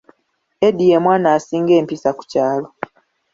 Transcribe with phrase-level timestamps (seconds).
[0.67, 2.67] Eddy ye mwana asinga empisa ku kyalo.